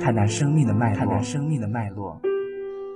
[0.00, 2.20] 看那生命的脉络，看那生命的脉络。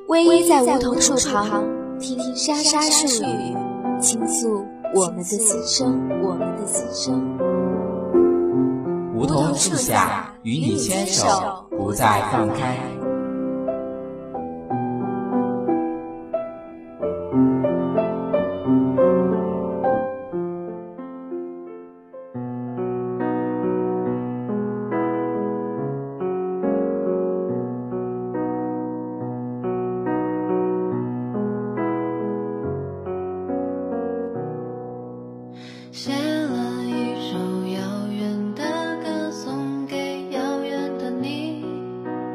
[0.08, 1.64] 偎依在梧桐树旁，
[1.98, 3.56] 听听沙沙树语，
[4.00, 4.64] 倾诉
[4.94, 7.38] 我们的心声，我们的心声。
[9.14, 12.76] 梧桐树下，与你牵手，不再放开。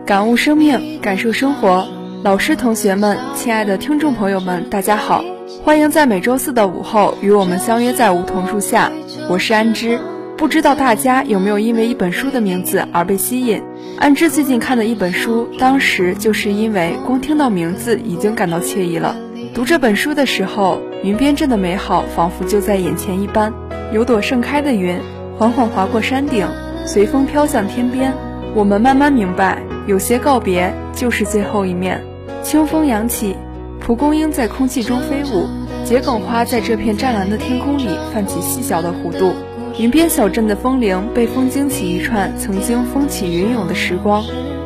[0.06, 1.88] 感悟生命，感受生活。
[2.22, 5.26] 老师、同学们，亲爱的听众朋友们，大家好，
[5.64, 8.92] 欢迎在每周四的午后与我们相约在梧桐树下。
[9.28, 10.00] 我是安之。
[10.38, 13.64] 不知道大家有没有因为一本书的名字而被吸引？
[13.98, 19.16] 安之最近看的一本书，当时就是因为光听到名字已经感到惬意了。
[19.56, 23.52] 读这本书的时候，云边镇的美好仿佛就在眼前一般。
[23.92, 25.00] 有朵盛开的云，
[25.40, 26.46] 缓缓划过山顶，
[26.86, 28.14] 随风飘向天边。
[28.54, 32.04] 我们慢慢明白，有些告别就是最后一面。
[32.44, 33.36] 清风扬起，
[33.80, 35.48] 蒲公英在空气中飞舞，
[35.86, 39.34] 桔梗花在这片湛蓝的天空里泛起细小的弧度。
[39.78, 44.24] 云边小镇的风铃被风惊起一串曾经风起云涌的时光，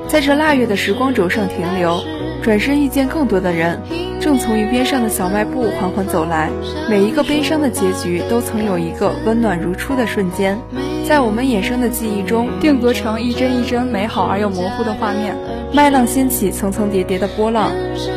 [0.08, 2.00] 在这腊月的时光轴上停留，
[2.44, 3.81] 转身遇见更多的人，
[4.20, 6.49] 正从云边上的小卖部缓缓走来。
[6.89, 10.60] 每一个悲伤的结局，都曾有一个温暖如初的瞬间，
[11.09, 15.36] 在我们衍生的记忆中定格成一帧一帧美好而又模糊的画面。
[15.73, 17.71] 麦浪掀起层层叠叠的波浪，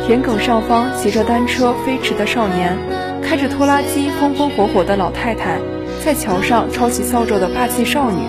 [0.07, 2.77] 田埂上方骑着单车飞驰的少年，
[3.23, 5.59] 开着拖拉机风风火火的老太太。
[6.05, 8.27] 在桥上抄起扫帚的霸气少女，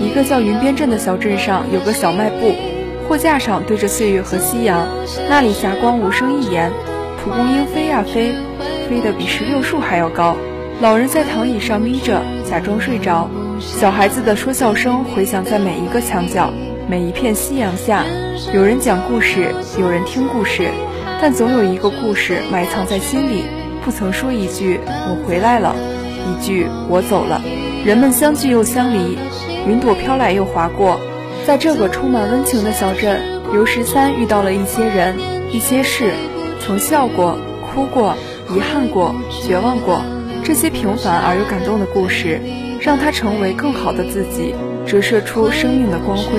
[0.00, 2.54] 一个叫云边镇的小镇上有个小卖部，
[3.08, 4.86] 货架上对着岁月和夕阳，
[5.28, 6.70] 那里霞光无声一言，
[7.24, 8.32] 蒲公英飞呀飞，
[8.88, 10.36] 飞得比石榴树还要高。
[10.80, 13.28] 老人在躺椅上眯着，假装睡着。
[13.60, 16.50] 小孩子的说笑声回响在每一个墙角，
[16.88, 18.04] 每一片夕阳下，
[18.52, 20.70] 有人讲故事，有人听故事，
[21.20, 23.44] 但总有一个故事埋藏在心里，
[23.84, 25.74] 不曾说一句“我回来了”。
[26.26, 27.40] 一句我走了，
[27.84, 29.16] 人们相聚又相离，
[29.66, 31.00] 云朵飘来又划过，
[31.46, 33.20] 在这个充满温情的小镇，
[33.52, 35.16] 刘十三遇到了一些人，
[35.52, 36.12] 一些事，
[36.60, 38.16] 曾笑过、哭过、
[38.54, 39.14] 遗憾过、
[39.46, 40.02] 绝望过，
[40.44, 42.40] 这些平凡而又感动的故事，
[42.86, 44.54] 让他成为更好的自己，
[44.86, 46.38] 折射出生命的光辉。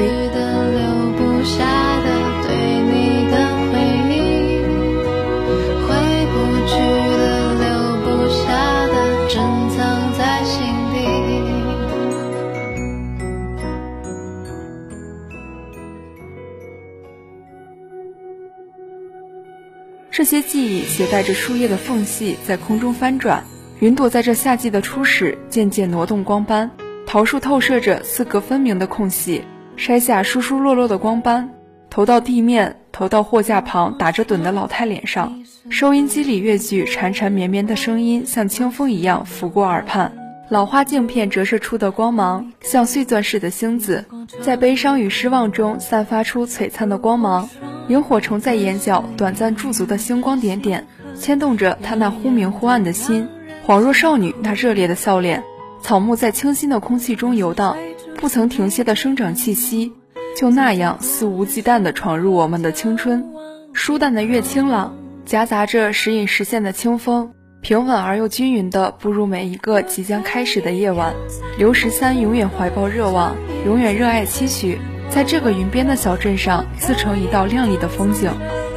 [20.10, 23.44] 这些记忆携带着树叶的缝隙，在空中翻转。
[23.80, 26.72] 云朵在这夏季的初始渐渐挪动光斑，
[27.06, 29.44] 桃树透射着四格分明的空隙，
[29.78, 31.48] 筛下疏疏落落的光斑，
[31.88, 35.44] 投到地面，投到货架旁打着盹的老太脸上。
[35.70, 40.12] 收音机里越剧缠缠绵绵的声音，像清风一样拂过耳畔。
[40.50, 44.06] 老花镜片折射出的光芒，像碎钻似的星子，
[44.42, 47.48] 在悲伤与失望中散发出璀璨的光芒。
[47.90, 53.28] 萤火虫在眼角短暂驻足的星光点点，牵动着他那忽明忽暗的心，
[53.68, 55.44] 恍若少女那热烈的笑脸。
[55.82, 57.76] 草木在清新的空气中游荡，
[58.16, 59.92] 不曾停歇的生长气息，
[60.38, 63.26] 就那样肆无忌惮地闯入我们的青春。
[63.74, 71.14] 舒淡的月清朗，夹杂着时隐时现的清风，平稳而又均匀地步入每一个即将开始的夜晚。
[71.58, 73.36] 刘十三永远怀抱热望，
[73.66, 74.80] 永远热爱期许。
[75.10, 78.32] 在这个云边的小镇上，自成一道亮丽的风景。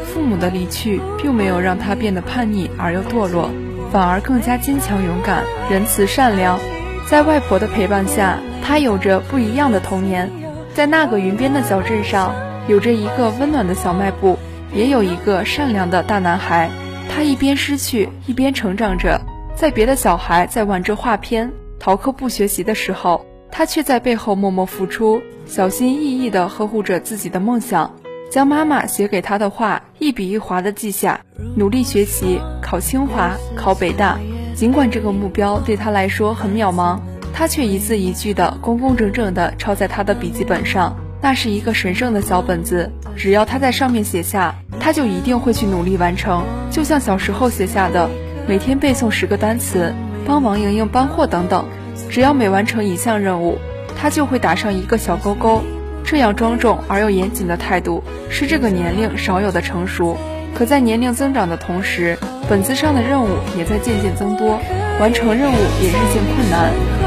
[0.04, 3.52] 父母的离去，并没有让他变得叛逆而又堕落，
[3.90, 6.58] 反而更加坚强勇敢、仁慈善良。
[7.06, 10.30] 在外婆的陪伴下，他有着不一样的童年。
[10.72, 12.32] 在那个云边的小镇上，
[12.68, 14.38] 有着一个温暖的小卖部，
[14.72, 16.70] 也有一个善良的大男孩。
[17.08, 19.20] 他一边失去，一边成长着。
[19.56, 21.50] 在别的小孩在玩着画片、
[21.80, 27.92] 逃课不学习的时候，他却在背后默默付出，小心翼翼地呵护着自己的梦想。
[28.30, 31.20] 将妈妈写给他的话一笔一划地记下，
[31.56, 34.18] 努力学习，考清华，考北大。
[34.54, 37.00] 尽管这个目标对他来说很渺茫，
[37.32, 40.96] 他却一字一句地工工整整地抄在他的笔记本上。
[41.20, 46.44] 那是一个神圣的小本子，只要他在上面写下，他就一定会去努力完成。
[46.70, 48.08] 就像小时候写下的，
[48.46, 49.92] 每天背诵十个单词，
[50.24, 51.66] 帮王莹莹搬货等等。
[52.08, 53.58] 只要每完成一项任务，
[53.98, 55.62] 他就会打上一个小勾勾。
[56.04, 60.16] 这样庄重而又严谨的态度，是这个年龄少有的成熟。
[60.54, 62.18] 可在年龄增长的同时，
[62.48, 64.58] 本子上的任务也在渐渐增多，
[65.00, 66.99] 完成任务也日渐困难。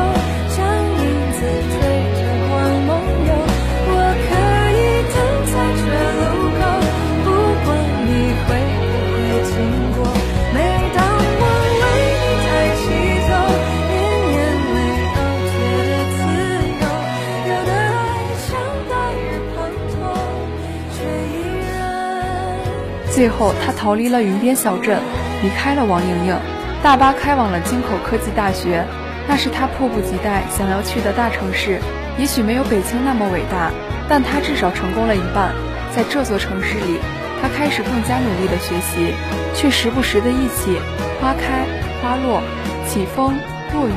[23.14, 25.00] 最后，他逃离了云边小镇，
[25.44, 26.36] 离开了王莹莹，
[26.82, 28.84] 大巴开往了京口科技大学，
[29.28, 31.80] 那是他迫不及待想要去的大城市。
[32.18, 33.70] 也许没有北京那么伟大，
[34.10, 35.54] 但他至少成功了一半。
[35.96, 36.98] 在这座城市里，
[37.40, 39.14] 他开始更加努力的学习，
[39.54, 40.80] 却时不时的忆起
[41.22, 41.68] 花开
[42.02, 42.42] 花落、
[42.90, 43.38] 起风
[43.76, 43.94] 落雨，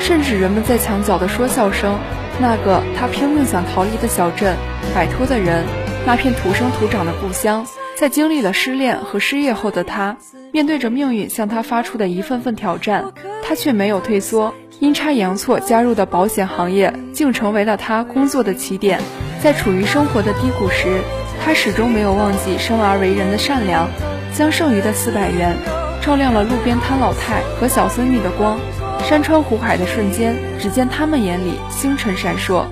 [0.00, 1.98] 甚至人们在墙角的说笑声。
[2.40, 4.56] 那个他拼命想逃离的小镇，
[4.94, 5.66] 摆脱的人，
[6.06, 7.66] 那片土生土长的故乡。
[7.96, 10.16] 在经历了失恋和失业后的他，
[10.52, 13.12] 面对着命运向他发出的一份份挑战，
[13.42, 14.52] 他却没有退缩。
[14.80, 19.00] 阴差阳错加入的保险行业，竟成为了他工作的起点。
[19.40, 21.00] 在处于生活的低谷时，
[21.42, 23.88] 他始终没有忘记生而为人的善良，
[24.34, 25.56] 将剩余的四百元，
[26.02, 28.58] 照亮了路边摊老太和小孙女的光。
[29.04, 32.64] 山川湖海的瞬间，只见他们眼里星辰闪烁。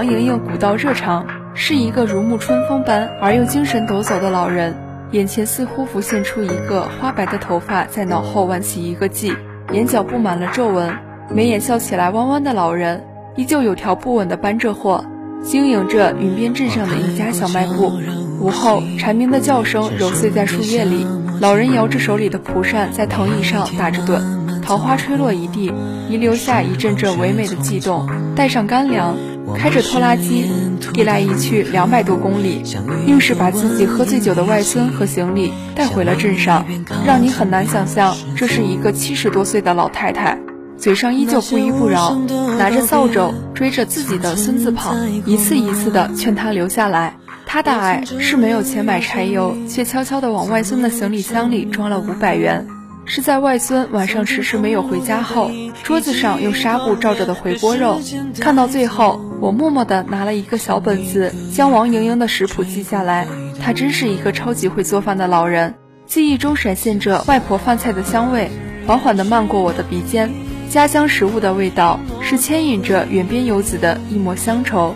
[0.00, 4.74] 王莹莹古道热肠，是一个如沐春风般而又精神抖擞的老人。
[5.10, 9.36] 眼前似乎浮现出一个花白的头发在脑后挽起一个髻，
[9.72, 10.90] 眼角布满了皱纹，
[11.28, 13.04] 眉眼笑起来弯弯的老人，
[13.36, 15.04] 依旧有条不紊的搬着货，
[15.42, 17.92] 经营着云边镇上的一家小卖部。
[18.40, 21.06] 午后，蝉鸣的叫声揉碎在树叶里，
[21.42, 25.70] 老人摇着手里的蒲扇在藤椅上打着盹，桃花吹落一地，
[26.08, 28.08] 遗留下一阵阵唯美的悸动。
[28.34, 29.14] 带上干粮。
[29.56, 30.50] 开着拖拉机，
[30.94, 32.62] 一来一去两百多公里，
[33.06, 36.64] 硬是把自己喝醉酒的外孙和行李带回了镇上，
[37.04, 40.38] 让你很难想象，这是一个七十多岁的老太太，
[40.76, 42.18] 嘴上依旧不依不饶，
[42.58, 44.94] 拿着扫帚追着自己的孙子跑，
[45.26, 47.16] 一次一次的劝他留下来。
[47.46, 52.66] 他大爱是没有钱买柴油，却悄悄地往外孙的行李箱里装了五百元。
[53.06, 55.50] 是在外孙晚上迟迟没有回家后，
[55.82, 58.00] 桌子上用纱布罩着的回锅肉。
[58.38, 63.26] 看到最后，我默默地拿了一个小本子，将王莹莹的食谱记下来。
[63.58, 65.74] 她真是一个超级会做饭的老人，
[66.06, 68.50] 记忆中闪现着外婆饭菜的香味，
[68.86, 70.30] 缓缓地漫过我的鼻尖。
[70.68, 74.94] 家乡食物的味道，是牵引着远边游子的一抹乡愁。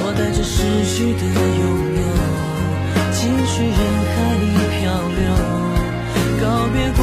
[0.00, 1.64] 我带着失去的拥
[1.96, 2.02] 有。
[3.10, 3.72] 继续人
[4.12, 4.46] 海里
[4.78, 4.84] 漂
[5.16, 5.20] 流，
[6.40, 7.02] 告别过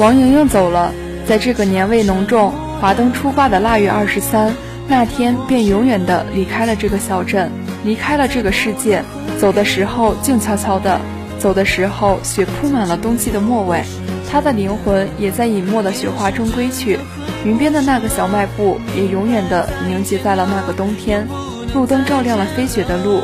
[0.00, 0.94] 王莹莹走了，
[1.26, 4.54] 在这个年味浓重、华灯初挂的腊月二十三
[4.88, 7.52] 那天，便永远的离开了这个小镇，
[7.84, 9.04] 离开了这个世界。
[9.38, 10.98] 走的时候静悄悄的，
[11.38, 13.84] 走的时候雪铺满了冬季的末尾，
[14.30, 16.98] 她的灵魂也在隐没的雪花中归去。
[17.44, 21.28] 云边的那个小卖部也永远的凝结在了那个冬天，
[21.74, 23.20] 路灯照亮了飞雪的路，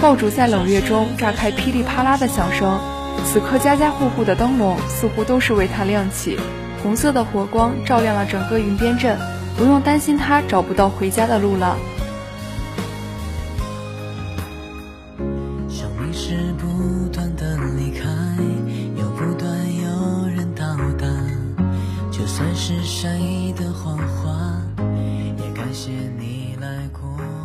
[0.00, 2.78] 爆竹在冷月中炸开噼里啪啦的响声。
[3.24, 6.38] 此刻家家户户的灯笼似乎都是为他亮起，
[6.82, 9.18] 红色的火光照亮了整个云边镇，
[9.56, 11.76] 不用担心他找不到回家的路了。
[22.26, 24.62] 算是善意的谎话，
[25.36, 27.39] 也感谢你来过。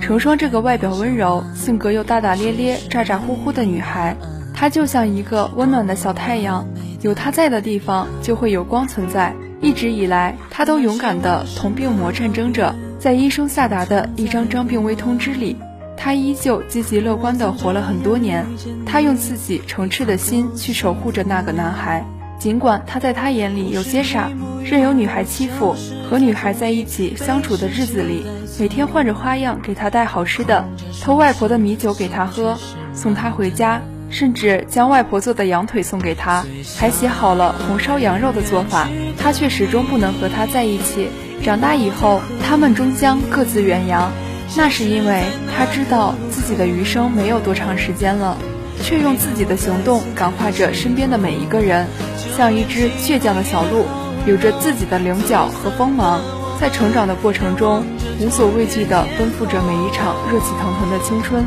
[0.00, 4.16] 成双这个外表温柔、性格又大大咧咧、咋咋呼呼的女孩，
[4.54, 6.66] 她就像一个温暖的小太阳，
[7.00, 9.34] 有她在的地方就会有光存在。
[9.60, 15.56] 一直以来，她都勇敢地同病魔战争着，在医生下达的一张张病危通知里，
[15.96, 18.44] 她依旧积极乐观地活了很多年。
[18.84, 22.04] 她用自己诚挚的心去守护着那个男孩，
[22.42, 24.28] 尽管他在他眼里有些傻，
[24.64, 25.76] 任由女孩欺负。
[26.10, 28.26] 和女孩在一起相处的日子里，
[28.58, 30.64] 每天换着花样给她带好吃的，
[31.00, 32.58] 偷外婆的米酒给她喝，
[32.92, 33.80] 送她回家，
[34.10, 36.44] 甚至将外婆做的羊腿送给她，
[36.76, 38.88] 还写好了红烧羊肉的做法。
[39.16, 41.06] 他却始终不能和她在一起。
[41.44, 44.10] 长大以后，他们终将各自远扬。
[44.56, 45.22] 那是因为
[45.56, 48.36] 他知道自己的余生没有多长时间了，
[48.82, 51.86] 却用自己的行动感化着身边的每一个人，
[52.36, 53.84] 像一只倔强的小鹿，
[54.26, 56.20] 有着自己的棱角和锋芒，
[56.60, 57.84] 在成长的过程中
[58.20, 61.44] 无所畏惧地奔赴着每一场热气腾腾的青春。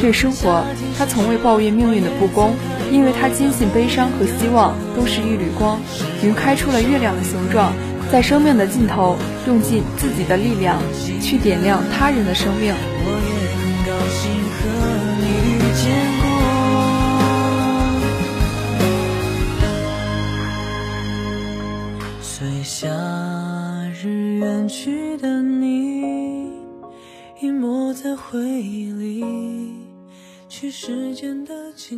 [0.00, 0.64] 对生活，
[0.98, 2.54] 他从未抱怨命运的不公，
[2.90, 5.78] 因为他坚信悲伤和希望都是一缕光，
[6.24, 7.72] 云开出了月亮的形状。
[8.10, 10.78] 在生命的尽头，用尽自己的力量
[11.20, 12.74] 去点亮他人的生命。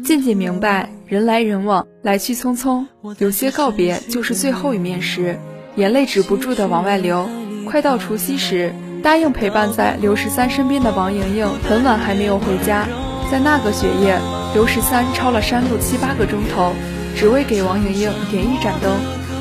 [0.05, 2.87] 渐渐明白，人来人往，来去匆匆，
[3.19, 5.39] 有些告别就是最后一面时。
[5.77, 7.29] 眼泪止不住的往外流。
[7.67, 12.87] 快到除夕时，答应陪伴在刘十三身边的王莹莹很晚还没有回家。
[13.31, 14.21] 在那个雪夜，
[14.53, 16.73] 刘十三抄了山路七八个钟头，
[17.17, 18.93] 只为给王莹莹点一盏灯。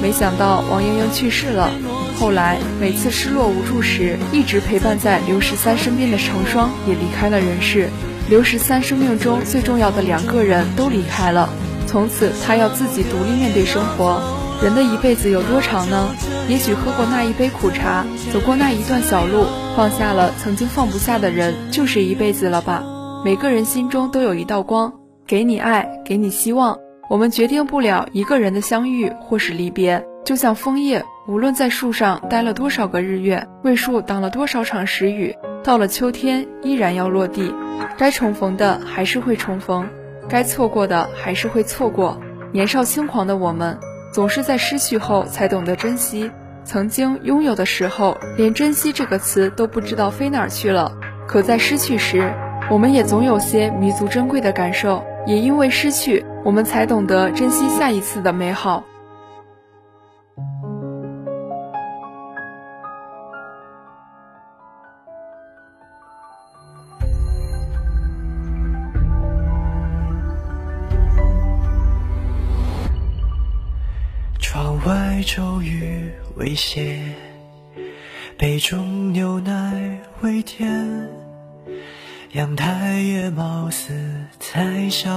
[0.01, 1.69] 没想到王莹莹去世了。
[2.15, 7.89] 后来每次失落无助时，一直陪伴在刘十三身边的成双也离开了人世。
[8.29, 11.49] 刘十三生命中最重要的两个人都离开了，
[11.85, 14.21] 从此他要自己独立面对生活。
[14.63, 16.09] 人的一辈子有多长呢？
[16.47, 22.83] 也许喝过那一杯苦茶，走过那一段小路，放下了曾经放不下的人，就是一辈子了吧。
[23.25, 24.93] 每个人心中都有一道光，
[25.27, 26.77] 给你爱，给你希望。
[27.09, 37.55] 我们决定不了一个人的相遇或是离别，就像枫叶，无论在树上待了多少个日月，为树挡了多少场时雨，到了秋天依然要落地。
[37.97, 39.87] 该重逢的还是会重逢，
[40.27, 42.19] 该错过的还是会错过。
[42.51, 43.79] 年少轻狂的我们。
[44.11, 46.29] 总是在失去后才懂得珍惜，
[46.63, 50.91] 曾经拥有的时候，连珍惜这个词都不知道飞哪儿去了。
[51.25, 52.31] 可在失去时，
[52.69, 55.03] 我们也总有些弥足珍贵的感受。
[55.25, 58.83] 也因为失去，我们才懂得珍惜下一次的美好。
[76.43, 76.99] 雨未歇，
[78.37, 81.07] 杯中牛奶微甜，
[82.33, 83.93] 阳台也貌似。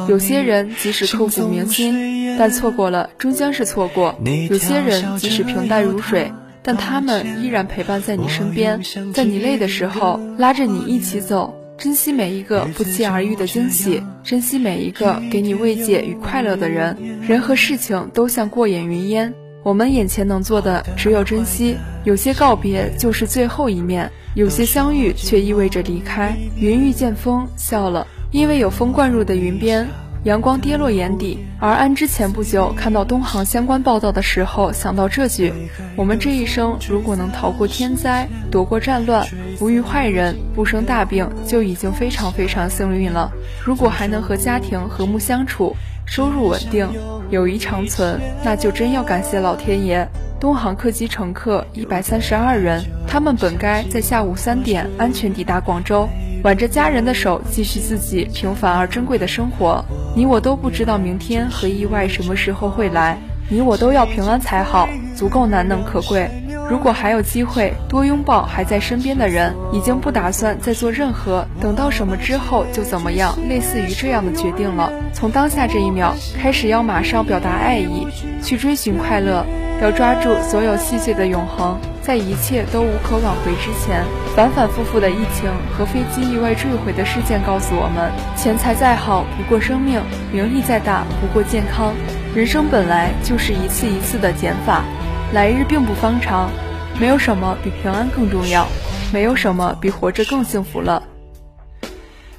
[0.09, 4.15] 有些人即使刻骨铭心，但错过了终将是错过；
[4.49, 6.31] 有些人即使平淡如水，
[6.63, 8.81] 但他们依然陪伴在你身边，
[9.13, 11.53] 在你累的时候拉着你一起走。
[11.77, 16.97] 珍惜每一个不期而遇的惊喜，珍惜每一个给你慰藉与快乐的人。
[17.21, 19.35] 人和事情都像过眼云烟。
[19.67, 26.37] 我们眼前能做的只有珍惜，有些告别就是最后一面，有些相遇却意味着离开。
[26.55, 29.89] 云遇见风笑了，因为有风灌入的云边，
[30.23, 31.45] 阳光跌落眼底。
[31.59, 35.53] 而安之前不久看到东航相关报道的时候，想到这句：
[35.97, 39.27] 我们这一生如果能逃过天灾，躲过战乱，
[39.59, 43.33] 不遇坏人，不生大病，就已经非常非常幸运了。
[43.65, 45.75] 如果还能和家庭和睦相处。
[46.07, 46.89] 收入稳定，
[47.31, 50.09] 友谊长存，那就真要感谢老天爷。
[50.39, 56.09] 东航客机乘客一百三十二人，他们本该在下午三点安全抵达广州，
[56.45, 59.85] 挽着家人的手继续自己平凡而珍贵的生活。
[60.15, 63.19] 你我都不知道明天和意外什么时候会来，
[63.51, 66.31] 你我都要平安才好，足够难能可贵。
[66.69, 74.91] 如果还有机会多拥抱还在身边的人，已经不打算再做任何等到什么之后就怎么样，类似于这样的决定了。
[75.13, 78.09] 从当下这一秒开始，要马上表达爱意，
[78.43, 79.47] 去追寻快乐，
[79.81, 81.79] 要抓住所有细碎的永恒。
[82.03, 84.05] 在一切都无可挽回之前，
[84.35, 90.01] 反反复复的疫情和飞机意外坠毁的事件告诉我们：钱财再好不过生命，
[90.33, 91.95] 名利再大不过健康。
[92.35, 94.85] 人生本来就是一次一次的减法。
[95.33, 96.51] 来日并不方长，
[96.99, 98.67] 没有什么比平安更重要，
[99.13, 101.03] 没有什么比活着更幸福了。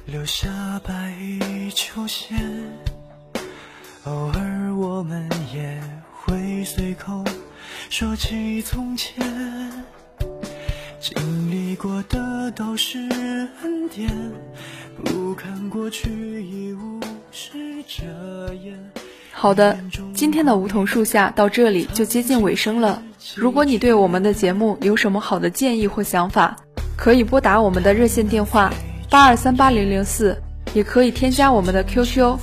[0.06, 0.48] 留下
[0.82, 2.36] 白衣秋千，
[4.04, 5.80] 偶尔我们也
[6.12, 7.22] 会随口
[7.90, 9.22] 说起从前。
[10.98, 12.98] 经历过的都是
[13.62, 14.10] 恩典，
[15.04, 17.52] 不看过去已无事
[17.86, 18.76] 遮掩。
[19.40, 19.78] 好的，
[20.12, 23.00] 今天的梧桐树下到这里就接近尾声了。
[23.36, 26.56] 如果你对我们的节目有什么好的建议或想法，
[26.96, 28.74] 可以拨打我们的热线电话
[29.08, 30.36] 八二三八零零四，
[30.74, 32.36] 也可以添加我们的 QQ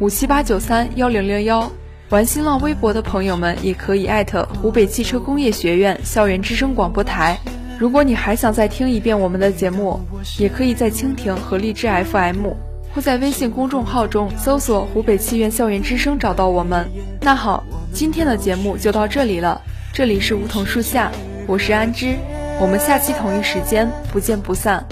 [0.00, 1.70] 五七八九三幺零零幺。
[2.08, 7.38] 玩新浪微博的朋友们也可以艾特湖北汽车工业学院校园之声广播台。
[7.78, 10.00] 如果你还想再听一遍我们的节目，
[10.40, 12.48] 也可以在蜻蜓和荔枝 FM，
[12.94, 16.88] 或在微信公众号中搜索“湖北汽院校园之声”找到我们。
[17.20, 19.60] 那好，今天的节目就到这里了。
[19.94, 21.10] 这里是梧桐树下，
[21.46, 22.16] 我是安之，
[22.60, 24.84] 我们下期同一时间不见不散。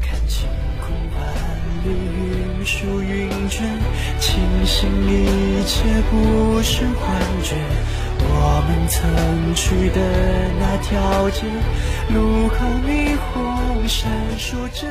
[0.00, 0.48] 看晴
[0.80, 1.22] 空万
[1.84, 1.90] 里，
[2.60, 3.64] 云舒云卷，
[4.18, 7.54] 庆幸一切不是幻觉。
[8.22, 10.00] 我们曾去的
[10.60, 11.42] 那条街，
[12.12, 12.56] 路口
[12.86, 14.86] 霓虹闪烁着。